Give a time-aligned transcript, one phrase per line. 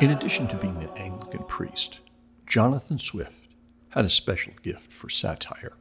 [0.00, 1.98] In addition to being an Anglican priest,
[2.46, 3.48] Jonathan Swift
[3.88, 5.72] had a special gift for satire.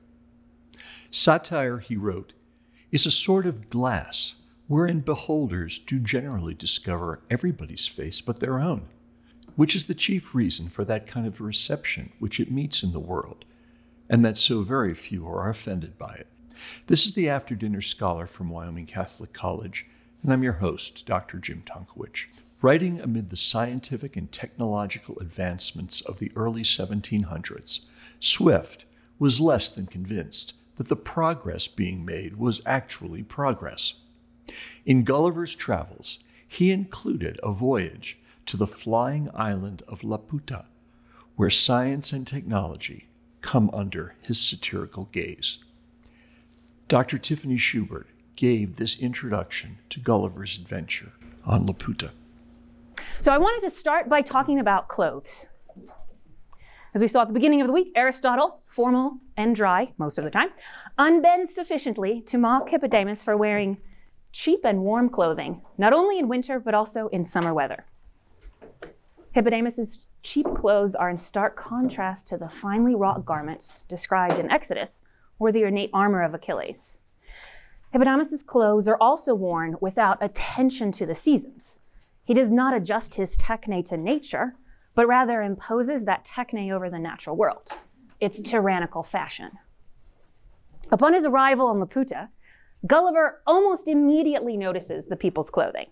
[1.12, 2.34] Satire, he wrote,
[2.92, 4.34] is a sort of glass
[4.66, 8.88] wherein beholders do generally discover everybody's face but their own,
[9.56, 13.00] which is the chief reason for that kind of reception which it meets in the
[13.00, 13.46] world,
[14.10, 16.28] and that so very few are offended by it.
[16.88, 19.86] This is the after dinner scholar from Wyoming Catholic College,
[20.24, 21.38] and I'm your host, Dr.
[21.38, 22.26] Jim Tonkowich.
[22.62, 27.82] Writing amid the scientific and technological advancements of the early 1700s,
[28.20, 28.86] Swift
[29.20, 33.96] was less than convinced that the progress being made was actually progress.
[34.86, 38.18] In Gulliver's Travels, he included a voyage
[38.48, 40.66] to the flying island of Laputa,
[41.36, 43.08] where science and technology
[43.42, 45.60] come under his satirical gaze.
[46.88, 47.18] Dr.
[47.18, 51.12] Tiffany Schubert gave this introduction to Gulliver's adventure
[51.46, 52.12] on Laputa.
[53.22, 55.48] So I wanted to start by talking about clothes.
[56.94, 60.24] As we saw at the beginning of the week, Aristotle, formal and dry most of
[60.24, 60.50] the time,
[60.98, 63.78] unbends sufficiently to mock Hippodamus for wearing
[64.32, 67.86] cheap and warm clothing, not only in winter but also in summer weather.
[69.34, 75.04] Hippodamus's cheap clothes are in stark contrast to the finely wrought garments described in Exodus
[75.38, 77.02] or the ornate armor of Achilles.
[77.92, 81.80] Hippodamus's clothes are also worn without attention to the seasons.
[82.28, 84.58] He does not adjust his techne to nature,
[84.96, 87.72] but rather imposes that techne over the natural world.
[88.20, 89.52] It's tyrannical fashion.
[90.92, 92.28] Upon his arrival on Laputa,
[92.86, 95.86] Gulliver almost immediately notices the people's clothing.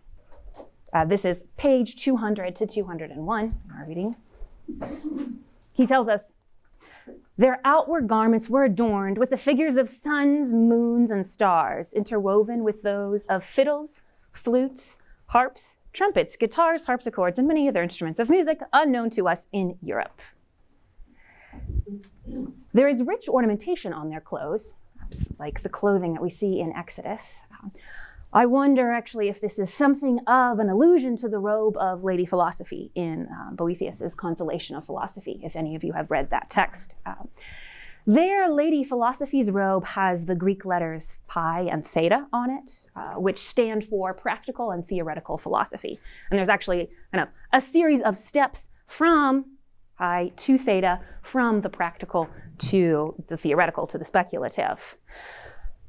[0.91, 4.17] Uh, this is page 200 to 201 in our reading.
[5.73, 6.33] He tells us,
[7.37, 12.81] their outward garments were adorned with the figures of suns, moons, and stars, interwoven with
[12.81, 14.01] those of fiddles,
[14.33, 19.77] flutes, harps, trumpets, guitars, harpsichords, and many other instruments of music unknown to us in
[19.81, 20.21] Europe.
[22.73, 24.75] There is rich ornamentation on their clothes,
[25.39, 27.47] like the clothing that we see in Exodus.
[28.33, 32.25] I wonder actually if this is something of an allusion to the robe of Lady
[32.25, 36.95] Philosophy in uh, Boethius's Consolation of Philosophy, if any of you have read that text.
[37.05, 37.13] Uh,
[38.05, 43.39] their Lady Philosophy's robe has the Greek letters pi and theta on it, uh, which
[43.39, 45.99] stand for practical and theoretical philosophy.
[46.29, 49.45] And there's actually kind of a series of steps from
[49.97, 54.97] pi to theta, from the practical to the theoretical to the speculative.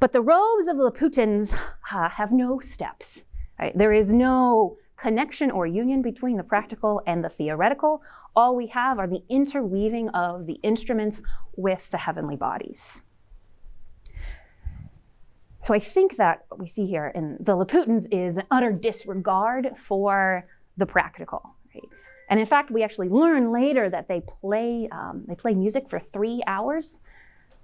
[0.00, 1.58] But the robes of the Laputans
[1.92, 3.26] uh, have no steps.
[3.58, 3.76] Right?
[3.76, 8.02] There is no connection or union between the practical and the theoretical.
[8.34, 11.22] All we have are the interweaving of the instruments
[11.56, 13.02] with the heavenly bodies.
[15.62, 19.76] So I think that what we see here in the Laputans is an utter disregard
[19.76, 20.46] for
[20.76, 21.56] the practical.
[21.74, 21.82] Right?
[22.30, 25.98] And in fact, we actually learn later that they play, um, they play music for
[25.98, 27.00] three hours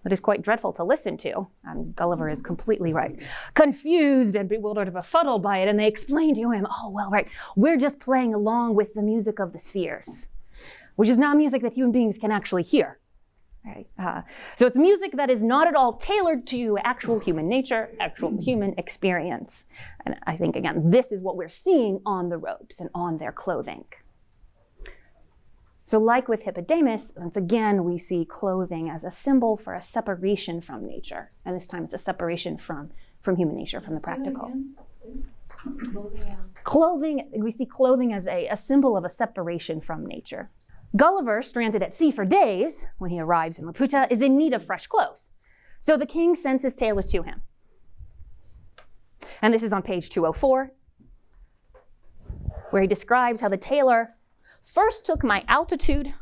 [0.03, 1.47] that is quite dreadful to listen to.
[1.65, 3.23] And Gulliver is completely right.
[3.55, 7.29] Confused and bewildered and befuddled by it, and they explain to him, oh, well, right,
[7.57, 10.31] we're just playing along with the music of the spheres,
[10.97, 12.99] which is not music that human beings can actually hear.
[13.65, 13.87] Right?
[13.97, 14.23] Uh,
[14.57, 18.75] so it's music that is not at all tailored to actual human nature, actual human
[18.77, 19.67] experience.
[20.05, 23.31] And I think, again, this is what we're seeing on the robes and on their
[23.31, 23.85] clothing.
[25.85, 30.61] So, like with Hippodamus, once again, we see clothing as a symbol for a separation
[30.61, 31.31] from nature.
[31.45, 34.53] And this time it's a separation from, from human nature, from the practical.
[36.65, 40.51] Clothing, we see clothing as a, a symbol of a separation from nature.
[40.95, 44.65] Gulliver, stranded at sea for days when he arrives in Laputa, is in need of
[44.65, 45.31] fresh clothes.
[45.81, 47.43] So the king sends his tailor to him.
[49.41, 50.71] And this is on page 204,
[52.71, 54.15] where he describes how the tailor
[54.63, 56.13] first took my altitude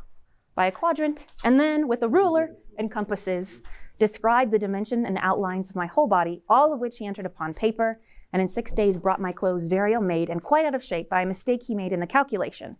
[0.54, 3.62] by a quadrant, and then with a ruler and compasses,
[3.98, 7.54] described the dimension and outlines of my whole body, all of which he entered upon
[7.54, 8.00] paper,
[8.32, 11.08] and in six days brought my clothes very ill made and quite out of shape
[11.08, 12.76] by a mistake he made in the calculation.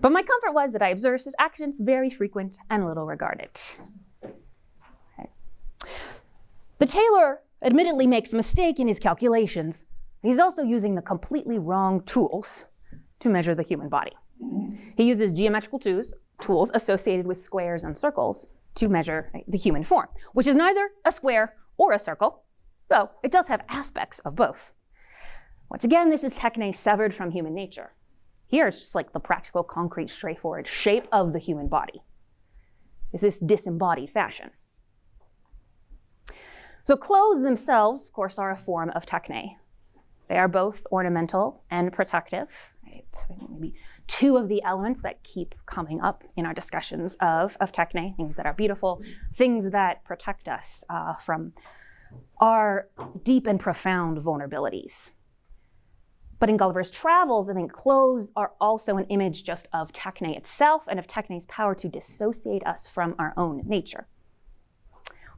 [0.00, 3.50] But my comfort was that I observed his actions very frequent and little regarded.
[6.78, 9.86] The tailor admittedly makes a mistake in his calculations.
[10.22, 12.66] He's also using the completely wrong tools
[13.22, 14.12] to measure the human body.
[14.96, 20.08] He uses geometrical tools, tools associated with squares and circles to measure the human form,
[20.32, 22.42] which is neither a square or a circle,
[22.88, 24.72] though it does have aspects of both.
[25.70, 27.92] Once again, this is techne severed from human nature.
[28.48, 32.02] Here it's just like the practical, concrete, straightforward shape of the human body.
[33.12, 34.50] Is this disembodied fashion?
[36.84, 39.56] So clothes themselves, of course, are a form of techne.
[40.28, 42.71] They are both ornamental and protective.
[42.92, 43.74] It's maybe
[44.06, 48.36] two of the elements that keep coming up in our discussions of, of techne, things
[48.36, 49.02] that are beautiful,
[49.34, 51.52] things that protect us uh, from
[52.40, 52.88] our
[53.22, 55.12] deep and profound vulnerabilities.
[56.38, 60.88] But in Gulliver's Travels, I think clothes are also an image just of techne itself
[60.88, 64.08] and of techne's power to dissociate us from our own nature.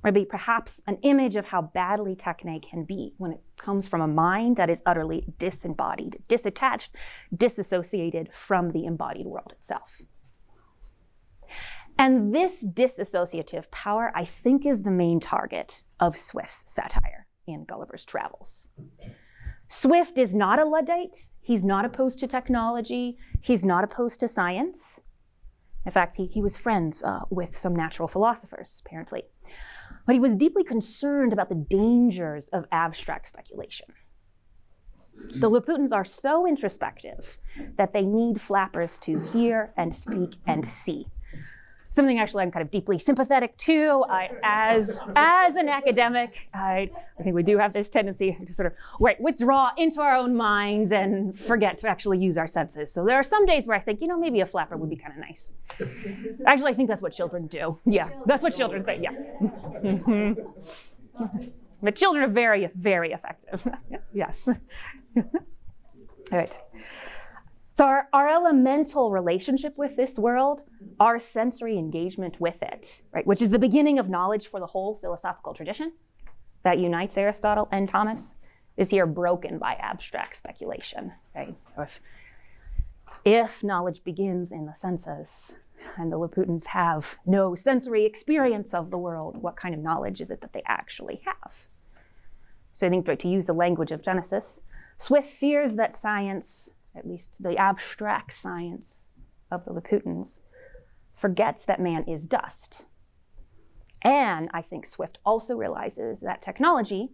[0.05, 4.03] Or maybe perhaps an image of how badly techne can be when it comes from
[4.03, 6.91] a mind that is utterly disembodied, disattached,
[7.35, 10.03] disassociated from the embodied world itself.
[11.99, 18.05] And this disassociative power, I think, is the main target of Swift's satire in Gulliver's
[18.05, 18.69] Travels.
[19.69, 21.17] Swift is not a Luddite.
[21.41, 23.17] He's not opposed to technology.
[23.41, 25.01] He's not opposed to science.
[25.87, 29.23] In fact, he, he was friends uh, with some natural philosophers, apparently.
[30.07, 33.87] But he was deeply concerned about the dangers of abstract speculation.
[35.37, 37.39] The Laputans are so introspective
[37.77, 41.07] that they need flappers to hear and speak and see
[41.95, 44.05] something actually I'm kind of deeply sympathetic to.
[44.11, 48.67] I, as, as an academic, I, I think we do have this tendency to sort
[48.67, 52.93] of wait, withdraw into our own minds and forget to actually use our senses.
[52.93, 54.97] So there are some days where I think, you know, maybe a flapper would be
[54.97, 55.53] kind of nice.
[56.47, 57.79] Actually, I think that's what children do.
[57.85, 59.01] Yeah, that's what children say.
[59.01, 60.35] Yeah.
[61.85, 63.69] But children are very, very effective.
[64.15, 64.49] yes.
[65.17, 65.25] All
[66.33, 66.59] right.
[67.75, 70.63] So, our, our elemental relationship with this world,
[71.01, 74.99] our sensory engagement with it, right, which is the beginning of knowledge for the whole
[75.01, 75.93] philosophical tradition
[76.63, 78.37] that unites Aristotle and Thomas,
[78.77, 81.13] is here broken by abstract speculation.
[81.35, 81.55] Right?
[81.75, 82.01] So if,
[83.25, 85.57] if knowledge begins in the senses,
[85.97, 90.31] and the Laputans have no sensory experience of the world, what kind of knowledge is
[90.31, 91.67] it that they actually have?
[92.73, 94.63] So I think right, to use the language of Genesis,
[94.97, 99.07] Swift fears that science at least the abstract science
[99.51, 100.41] of the Laputans,
[101.13, 102.85] forgets that man is dust.
[104.03, 107.11] And I think Swift also realizes that technology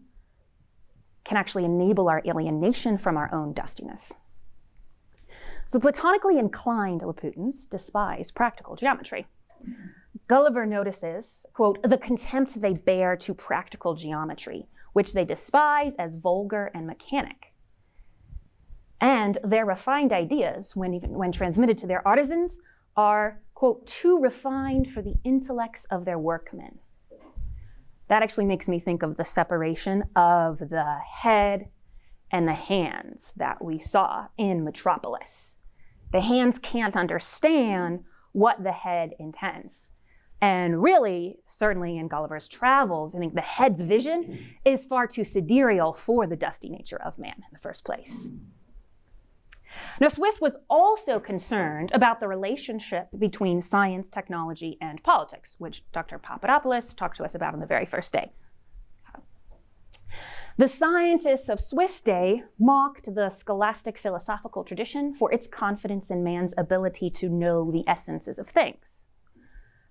[1.25, 4.13] can actually enable our alienation from our own dustiness.
[5.65, 9.27] So, platonically inclined Laputans despise practical geometry.
[10.27, 16.71] Gulliver notices, quote, the contempt they bear to practical geometry, which they despise as vulgar
[16.75, 17.50] and mechanic.
[19.01, 22.61] And their refined ideas, when, even, when transmitted to their artisans,
[22.97, 26.79] are, quote, too refined for the intellects of their workmen.
[28.09, 31.69] That actually makes me think of the separation of the head
[32.31, 35.59] and the hands that we saw in Metropolis.
[36.13, 39.91] The hands can't understand what the head intends.
[40.41, 45.93] And really, certainly in Gulliver's Travels, I think the head's vision is far too sidereal
[45.93, 48.31] for the dusty nature of man in the first place.
[50.01, 56.19] Now, Swift was also concerned about the relationship between science, technology, and politics, which Dr.
[56.19, 58.33] Papadopoulos talked to us about on the very first day.
[60.57, 66.55] The scientists of Swift's day mocked the scholastic philosophical tradition for its confidence in man's
[66.57, 69.09] ability to know the essences of things.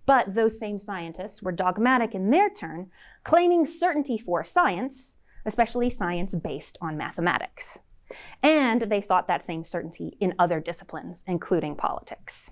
[0.08, 2.90] But those same scientists were dogmatic in their turn,
[3.24, 7.80] claiming certainty for science, especially science based on mathematics.
[8.42, 12.51] And they sought that same certainty in other disciplines, including politics.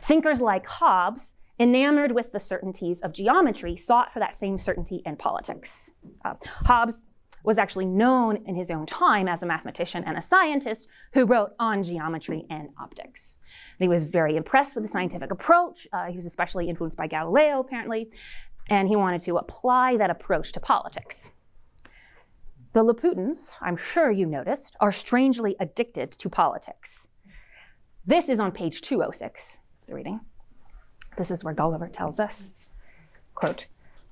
[0.00, 5.16] Thinkers like Hobbes, enamored with the certainties of geometry, sought for that same certainty in
[5.16, 5.90] politics.
[6.24, 6.34] Uh,
[6.64, 7.04] Hobbes
[7.44, 11.52] was actually known in his own time as a mathematician and a scientist who wrote
[11.58, 13.38] on geometry and optics.
[13.78, 15.86] And he was very impressed with the scientific approach.
[15.92, 18.10] Uh, he was especially influenced by Galileo, apparently,
[18.68, 21.30] and he wanted to apply that approach to politics.
[22.78, 27.08] The Laputans, I'm sure you noticed, are strangely addicted to politics.
[28.06, 30.20] This is on page 206 of the reading.
[31.16, 32.52] This is where Gulliver tells us,
[33.34, 33.66] quote,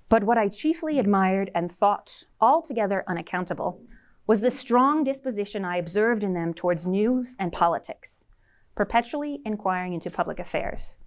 [0.09, 3.81] But what I chiefly admired and thought altogether unaccountable
[4.27, 8.27] was the strong disposition I observed in them towards news and politics,
[8.75, 10.99] perpetually inquiring into public affairs,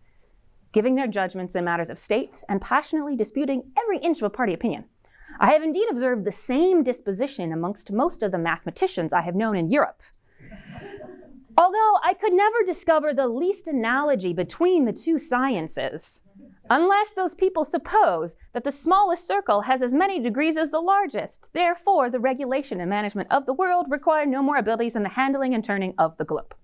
[0.71, 4.53] giving their judgments in matters of state, and passionately disputing every inch of a party
[4.53, 4.85] opinion.
[5.39, 9.57] I have indeed observed the same disposition amongst most of the mathematicians I have known
[9.57, 10.01] in Europe.
[11.57, 16.23] Although I could never discover the least analogy between the two sciences,
[16.69, 21.51] unless those people suppose that the smallest circle has as many degrees as the largest.
[21.53, 25.53] Therefore, the regulation and management of the world require no more abilities than the handling
[25.53, 26.55] and turning of the globe.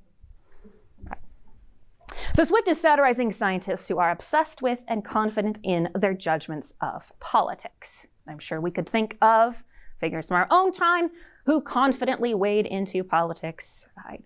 [2.33, 7.11] So Swift is satirizing scientists who are obsessed with and confident in their judgments of
[7.19, 8.07] politics.
[8.27, 9.63] I'm sure we could think of
[9.99, 11.09] figures from our own time
[11.45, 14.23] who confidently wade into politics, right?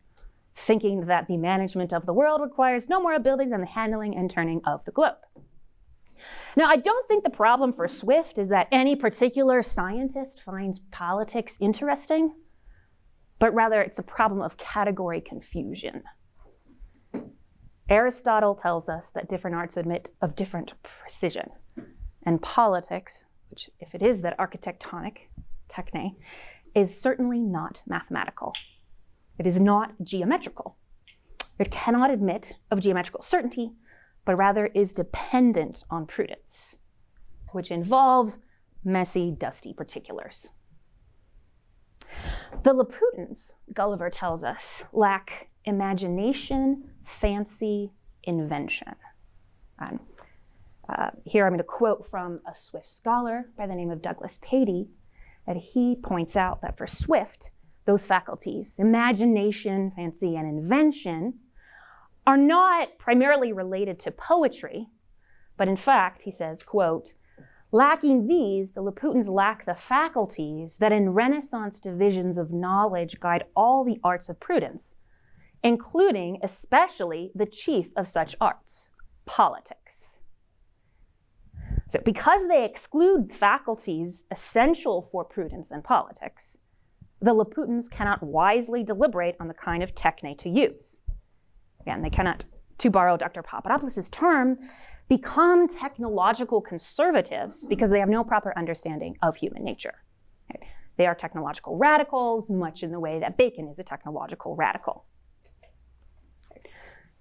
[0.59, 4.29] thinking that the management of the world requires no more ability than the handling and
[4.29, 5.15] turning of the globe.
[6.57, 11.57] Now, I don't think the problem for Swift is that any particular scientist finds politics
[11.61, 12.35] interesting,
[13.39, 16.03] but rather it's a problem of category confusion.
[17.87, 21.49] Aristotle tells us that different arts admit of different precision,
[22.23, 25.27] and politics, which, if it is that architectonic,
[25.69, 26.15] techne,
[26.75, 28.53] is certainly not mathematical.
[29.37, 30.77] It is not geometrical.
[31.57, 33.71] It cannot admit of geometrical certainty,
[34.25, 36.77] but rather is dependent on prudence,
[37.51, 38.39] which involves
[38.83, 40.49] messy, dusty particulars.
[42.63, 47.91] The Laputans, Gulliver tells us, lack imagination, fancy,
[48.23, 48.95] invention.
[49.79, 49.99] Um,
[50.89, 54.39] uh, here I'm going to quote from a Swift scholar by the name of Douglas
[54.41, 54.87] Patey,
[55.45, 57.51] that he points out that for Swift,
[57.85, 61.35] those faculties, imagination, fancy, and invention,
[62.25, 64.87] are not primarily related to poetry,
[65.57, 67.13] but in fact, he says, quote,
[67.71, 73.83] lacking these, the Laputans lack the faculties that in Renaissance divisions of knowledge guide all
[73.83, 74.95] the arts of prudence,
[75.63, 78.91] including especially the chief of such arts,
[79.25, 80.23] politics.
[81.89, 86.59] So, because they exclude faculties essential for prudence and politics,
[87.19, 90.99] the Laputans cannot wisely deliberate on the kind of techne to use.
[91.81, 92.45] Again, they cannot,
[92.77, 93.41] to borrow Dr.
[93.41, 94.59] Papadopoulos' term,
[95.07, 100.03] become technological conservatives because they have no proper understanding of human nature.
[100.97, 105.05] They are technological radicals, much in the way that Bacon is a technological radical.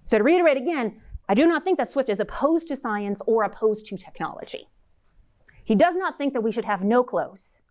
[0.03, 3.43] So, to reiterate again, I do not think that Swift is opposed to science or
[3.43, 4.67] opposed to technology.
[5.63, 7.61] He does not think that we should have no clothes,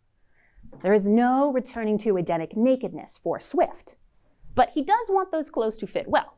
[0.83, 3.97] there is no returning to Edenic nakedness for Swift,
[4.55, 6.37] but he does want those clothes to fit well,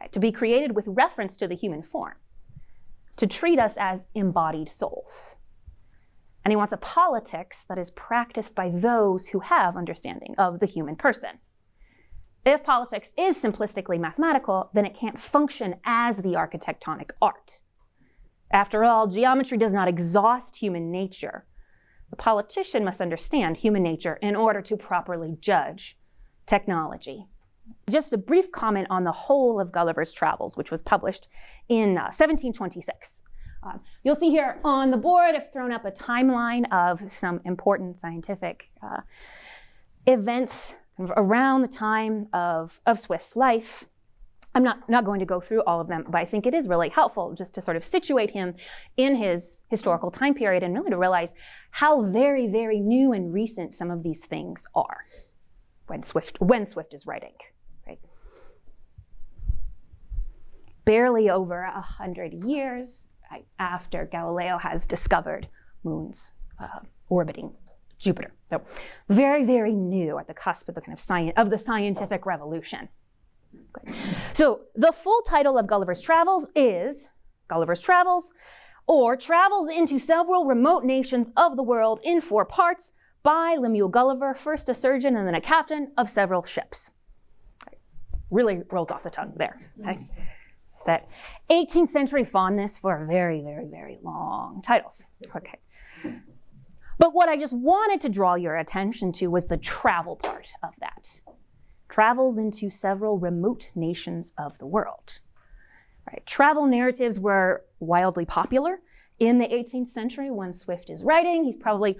[0.00, 0.10] right?
[0.12, 2.14] to be created with reference to the human form,
[3.16, 5.36] to treat us as embodied souls.
[6.44, 10.66] And he wants a politics that is practiced by those who have understanding of the
[10.66, 11.38] human person.
[12.46, 17.60] If politics is simplistically mathematical, then it can't function as the architectonic art.
[18.50, 21.46] After all, geometry does not exhaust human nature,
[22.14, 25.98] the politician must understand human nature in order to properly judge
[26.46, 27.26] technology.
[27.90, 31.26] Just a brief comment on the whole of Gulliver's Travels, which was published
[31.68, 33.22] in uh, 1726.
[33.64, 37.96] Uh, you'll see here on the board, I've thrown up a timeline of some important
[37.96, 39.00] scientific uh,
[40.06, 43.84] events around the time of, of Swift's life.
[44.54, 46.68] I'm not, not going to go through all of them, but I think it is
[46.68, 48.54] really helpful just to sort of situate him
[48.96, 51.34] in his historical time period and really to realize
[51.72, 55.04] how very, very new and recent some of these things are
[55.88, 57.34] when Swift, when Swift is writing.
[57.84, 57.98] Right?
[60.84, 63.08] Barely over a hundred years
[63.58, 65.48] after Galileo has discovered
[65.82, 67.52] moons uh, orbiting
[68.04, 68.32] Jupiter.
[68.50, 68.62] So
[69.08, 72.88] very, very new at the cusp of the kind of science of the scientific revolution.
[74.32, 77.08] So the full title of Gulliver's Travels is
[77.48, 78.32] Gulliver's Travels,
[78.86, 82.92] or Travels into Several Remote Nations of the World in Four Parts
[83.22, 86.90] by Lemuel Gulliver, first a surgeon and then a captain of several ships.
[88.30, 89.56] Really rolls off the tongue there.
[89.80, 90.06] Okay?
[90.74, 91.08] It's that
[91.50, 95.04] 18th century fondness for very, very, very long titles.
[95.34, 95.58] Okay.
[96.98, 100.74] But what I just wanted to draw your attention to was the travel part of
[100.80, 101.20] that
[101.88, 105.20] travels into several remote nations of the world.
[106.10, 106.24] Right.
[106.26, 108.80] Travel narratives were wildly popular
[109.20, 111.44] in the 18th century when Swift is writing.
[111.44, 111.96] He's probably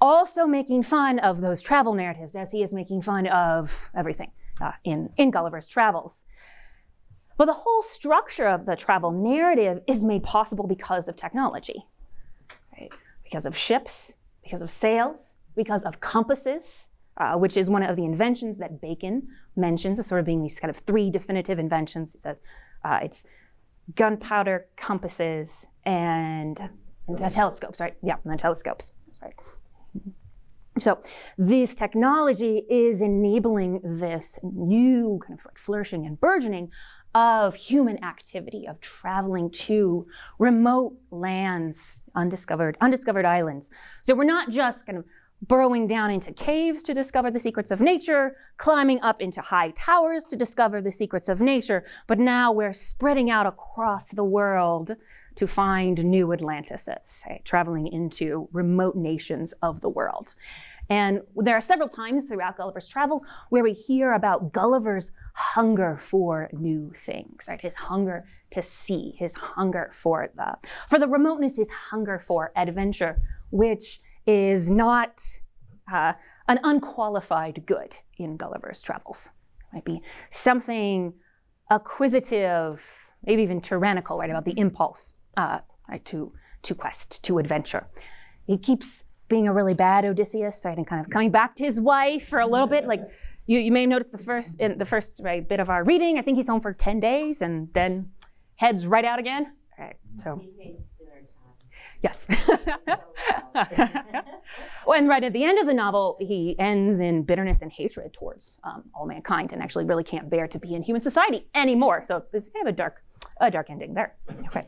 [0.00, 4.30] also making fun of those travel narratives as he is making fun of everything
[4.60, 6.24] uh, in, in Gulliver's Travels.
[7.36, 11.84] But the whole structure of the travel narrative is made possible because of technology,
[12.78, 12.92] right?
[13.24, 14.14] Because of ships,
[14.46, 19.26] because of sails, because of compasses, uh, which is one of the inventions that Bacon
[19.56, 22.12] mentions as sort of being these kind of three definitive inventions.
[22.12, 22.40] He says
[22.84, 23.26] uh, it's
[23.96, 26.60] gunpowder, compasses, and,
[27.30, 27.94] telescopes, right?
[28.02, 28.92] Yeah, and telescopes.
[29.20, 29.34] Right.
[30.78, 31.00] So
[31.38, 36.70] this technology is enabling this new kind of flourishing and burgeoning
[37.16, 40.06] of human activity, of traveling to
[40.38, 43.70] remote lands, undiscovered, undiscovered islands.
[44.02, 45.06] So we're not just kind of
[45.40, 50.26] burrowing down into caves to discover the secrets of nature, climbing up into high towers
[50.26, 54.92] to discover the secrets of nature, but now we're spreading out across the world
[55.36, 60.34] to find new Atlantises, traveling into remote nations of the world.
[60.88, 66.48] And there are several times throughout Gulliver's travels where we hear about Gulliver's hunger for
[66.52, 67.60] new things, right?
[67.60, 70.56] His hunger to see, his hunger for the
[70.88, 75.20] for the remoteness, his hunger for adventure, which is not
[75.92, 76.12] uh,
[76.48, 79.30] an unqualified good in Gulliver's travels.
[79.60, 81.14] It might be something
[81.70, 82.84] acquisitive,
[83.24, 84.30] maybe even tyrannical, right?
[84.30, 87.86] About the impulse uh, right, to to quest, to adventure.
[88.46, 91.80] He keeps being a really bad Odysseus, right, and kind of coming back to his
[91.80, 92.86] wife for a little bit.
[92.86, 93.02] Like
[93.46, 96.18] you, you may have noticed the first in the first right, bit of our reading.
[96.18, 98.10] I think he's home for ten days and then
[98.56, 99.52] heads right out again.
[99.78, 100.40] All right, so.
[102.02, 102.26] Yes.
[104.86, 108.12] well, and right at the end of the novel, he ends in bitterness and hatred
[108.12, 112.04] towards um, all mankind, and actually really can't bear to be in human society anymore.
[112.06, 113.02] So it's kind of a dark,
[113.40, 114.14] a dark ending there.
[114.46, 114.62] Okay.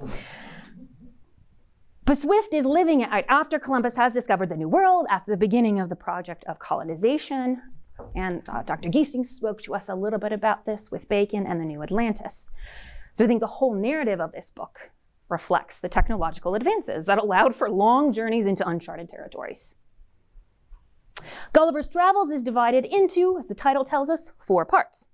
[2.08, 5.78] But Swift is living it after Columbus has discovered the New World, after the beginning
[5.78, 7.60] of the project of colonization.
[8.14, 8.88] And uh, Dr.
[8.88, 12.50] Giesting spoke to us a little bit about this with Bacon and the New Atlantis.
[13.12, 14.90] So I think the whole narrative of this book
[15.28, 19.76] reflects the technological advances that allowed for long journeys into uncharted territories.
[21.52, 25.08] Gulliver's Travels is divided into, as the title tells us, four parts.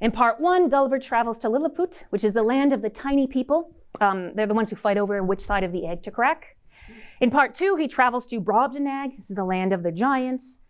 [0.00, 3.72] In part one, Gulliver travels to Lilliput, which is the land of the tiny people
[4.00, 6.56] um, they're the ones who fight over which side of the egg to crack.
[7.20, 9.10] In part two, he travels to Brobdingnag.
[9.10, 10.60] This is the land of the giants.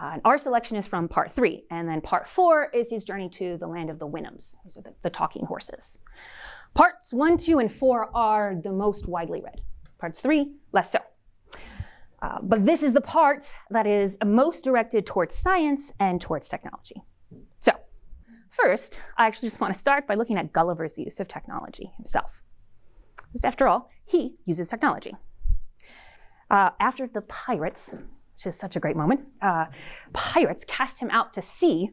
[0.00, 1.64] Uh, and our selection is from part three.
[1.70, 4.56] And then part four is his journey to the land of the Houyhnhnms.
[4.62, 6.00] These are the, the talking horses.
[6.74, 9.60] Parts one, two, and four are the most widely read.
[9.98, 11.00] Parts three, less so.
[12.22, 17.02] Uh, but this is the part that is most directed towards science and towards technology.
[17.58, 17.72] So,
[18.50, 22.42] first, I actually just want to start by looking at Gulliver's use of technology himself.
[23.26, 25.14] Because after all, he uses technology.
[26.50, 27.94] Uh, after the pirates,
[28.34, 29.66] which is such a great moment, uh,
[30.12, 31.90] pirates cast him out to sea,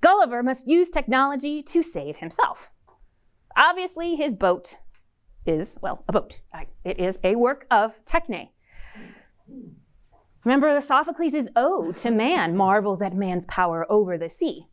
[0.00, 2.70] Gulliver must use technology to save himself.
[3.56, 4.76] Obviously, his boat
[5.46, 6.40] is, well, a boat.
[6.84, 8.50] It is a work of techne.
[10.44, 14.66] Remember Sophocles' ode to man marvels at man's power over the sea.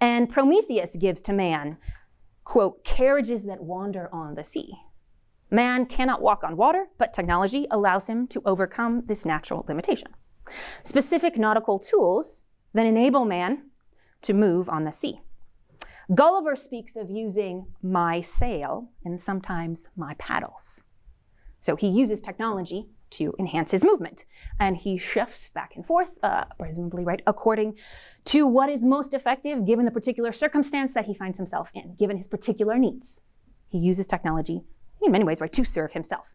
[0.00, 1.78] And Prometheus gives to man,
[2.44, 4.74] quote, carriages that wander on the sea.
[5.50, 10.08] Man cannot walk on water, but technology allows him to overcome this natural limitation.
[10.82, 13.70] Specific nautical tools then enable man
[14.22, 15.20] to move on the sea.
[16.14, 20.84] Gulliver speaks of using my sail and sometimes my paddles.
[21.58, 24.24] So he uses technology to enhance his movement.
[24.60, 27.78] And he shifts back and forth, uh, presumably, right, according
[28.26, 32.16] to what is most effective given the particular circumstance that he finds himself in, given
[32.16, 33.22] his particular needs.
[33.68, 34.62] He uses technology
[35.02, 36.32] in many ways, right, to serve himself.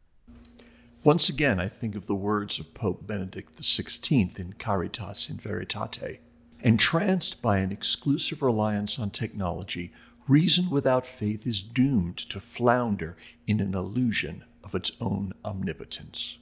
[1.04, 6.20] Once again, I think of the words of Pope Benedict XVI in Caritas in Veritate.
[6.62, 9.92] Entranced by an exclusive reliance on technology,
[10.28, 16.38] reason without faith is doomed to flounder in an illusion of its own omnipotence.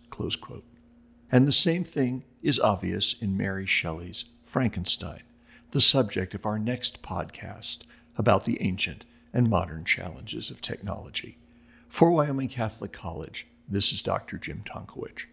[1.32, 5.24] And the same thing is obvious in Mary Shelley's Frankenstein,
[5.72, 7.80] the subject of our next podcast
[8.18, 11.39] about the ancient and modern challenges of technology.
[11.90, 14.38] For Wyoming Catholic College, this is Dr.
[14.38, 15.26] Jim Tonkowich.